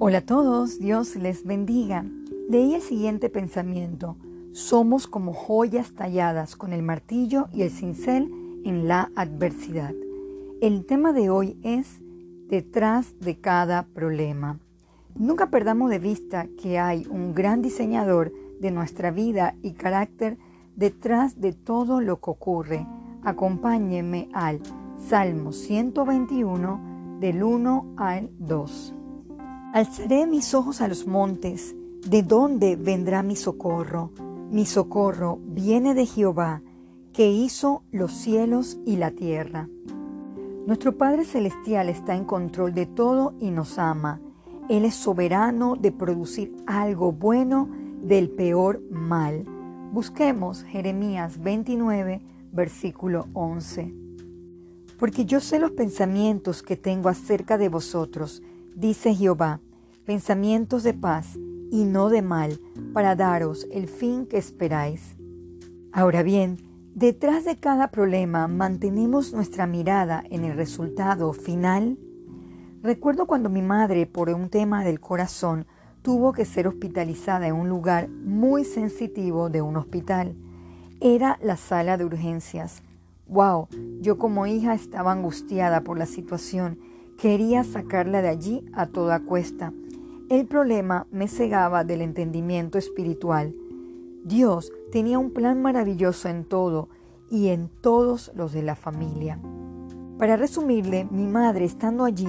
[0.00, 2.04] Hola a todos, Dios les bendiga.
[2.48, 4.16] Leí el siguiente pensamiento.
[4.52, 8.30] Somos como joyas talladas con el martillo y el cincel
[8.64, 9.92] en la adversidad.
[10.60, 12.00] El tema de hoy es
[12.48, 14.60] detrás de cada problema.
[15.16, 20.38] Nunca perdamos de vista que hay un gran diseñador de nuestra vida y carácter
[20.76, 22.86] detrás de todo lo que ocurre.
[23.24, 24.60] Acompáñenme al
[24.96, 28.94] Salmo 121 del 1 al 2.
[29.70, 31.76] Alzaré mis ojos a los montes,
[32.06, 34.10] ¿de dónde vendrá mi socorro?
[34.50, 36.62] Mi socorro viene de Jehová,
[37.12, 39.68] que hizo los cielos y la tierra.
[40.66, 44.22] Nuestro Padre Celestial está en control de todo y nos ama.
[44.70, 47.68] Él es soberano de producir algo bueno
[48.02, 49.44] del peor mal.
[49.92, 53.94] Busquemos Jeremías 29, versículo 11.
[54.98, 58.42] Porque yo sé los pensamientos que tengo acerca de vosotros,
[58.78, 59.60] dice Jehová,
[60.06, 61.36] pensamientos de paz
[61.70, 62.60] y no de mal,
[62.92, 65.16] para daros el fin que esperáis.
[65.92, 66.58] Ahora bien,
[66.94, 71.98] detrás de cada problema mantenemos nuestra mirada en el resultado final.
[72.80, 75.66] Recuerdo cuando mi madre, por un tema del corazón,
[76.02, 80.36] tuvo que ser hospitalizada en un lugar muy sensitivo de un hospital.
[81.00, 82.82] Era la sala de urgencias.
[83.26, 83.66] Wow,
[84.00, 86.78] yo como hija estaba angustiada por la situación
[87.18, 89.72] Quería sacarla de allí a toda cuesta.
[90.30, 93.56] El problema me cegaba del entendimiento espiritual.
[94.22, 96.88] Dios tenía un plan maravilloso en todo
[97.28, 99.40] y en todos los de la familia.
[100.16, 102.28] Para resumirle, mi madre estando allí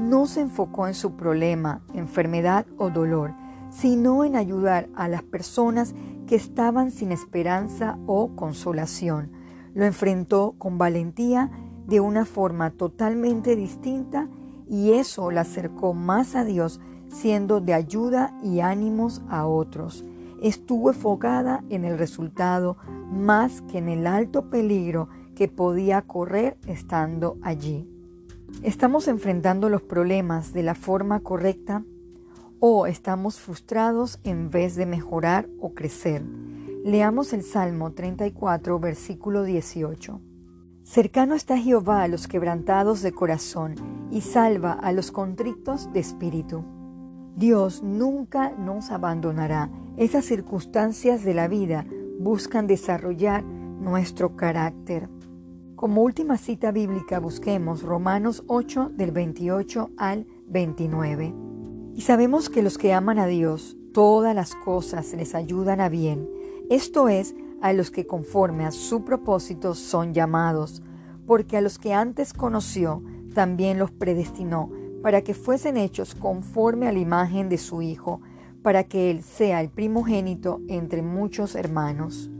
[0.00, 3.34] no se enfocó en su problema, enfermedad o dolor,
[3.68, 5.94] sino en ayudar a las personas
[6.26, 9.32] que estaban sin esperanza o consolación.
[9.74, 11.50] Lo enfrentó con valentía
[11.90, 14.28] de una forma totalmente distinta
[14.68, 20.04] y eso la acercó más a Dios, siendo de ayuda y ánimos a otros.
[20.40, 22.76] Estuvo enfocada en el resultado
[23.10, 27.88] más que en el alto peligro que podía correr estando allí.
[28.62, 31.82] ¿Estamos enfrentando los problemas de la forma correcta
[32.60, 36.22] o estamos frustrados en vez de mejorar o crecer?
[36.84, 40.29] Leamos el Salmo 34, versículo 18.
[40.90, 43.76] Cercano está Jehová a los quebrantados de corazón
[44.10, 46.64] y salva a los contrictos de espíritu.
[47.36, 49.70] Dios nunca nos abandonará.
[49.96, 51.86] Esas circunstancias de la vida
[52.18, 55.08] buscan desarrollar nuestro carácter.
[55.76, 61.32] Como última cita bíblica busquemos Romanos 8 del 28 al 29.
[61.94, 66.28] Y sabemos que los que aman a Dios, todas las cosas les ayudan a bien.
[66.68, 70.82] Esto es, a los que conforme a su propósito son llamados,
[71.26, 73.02] porque a los que antes conoció
[73.34, 74.70] también los predestinó
[75.02, 78.20] para que fuesen hechos conforme a la imagen de su Hijo,
[78.62, 82.30] para que Él sea el primogénito entre muchos hermanos.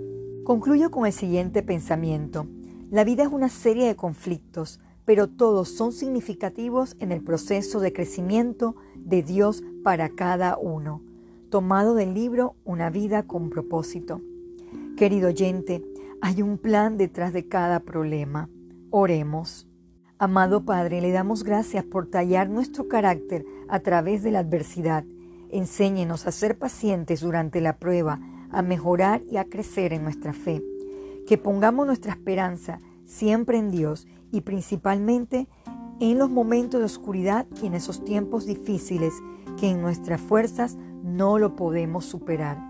[0.45, 2.47] Concluyo con el siguiente pensamiento.
[2.91, 7.93] La vida es una serie de conflictos, pero todos son significativos en el proceso de
[7.93, 11.03] crecimiento de Dios para cada uno.
[11.49, 14.21] Tomado del libro Una vida con propósito.
[14.97, 15.83] Querido oyente,
[16.21, 18.49] hay un plan detrás de cada problema.
[18.91, 19.67] Oremos.
[20.19, 25.05] Amado Padre, le damos gracias por tallar nuestro carácter a través de la adversidad.
[25.51, 28.21] Enséñenos a ser pacientes durante la prueba,
[28.51, 30.63] a mejorar y a crecer en nuestra fe.
[31.27, 35.49] Que pongamos nuestra esperanza siempre en Dios y principalmente
[36.01, 39.15] en los momentos de oscuridad y en esos tiempos difíciles
[39.59, 42.70] que en nuestras fuerzas no lo podemos superar.